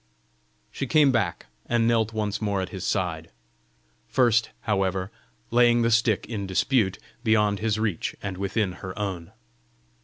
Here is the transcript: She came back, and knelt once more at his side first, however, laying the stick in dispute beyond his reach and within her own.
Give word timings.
She 0.71 0.87
came 0.87 1.11
back, 1.11 1.45
and 1.67 1.87
knelt 1.87 2.11
once 2.11 2.41
more 2.41 2.59
at 2.59 2.69
his 2.69 2.83
side 2.83 3.29
first, 4.07 4.49
however, 4.61 5.11
laying 5.51 5.83
the 5.83 5.91
stick 5.91 6.25
in 6.25 6.47
dispute 6.47 6.97
beyond 7.23 7.59
his 7.59 7.77
reach 7.77 8.15
and 8.19 8.35
within 8.39 8.71
her 8.81 8.97
own. 8.97 9.31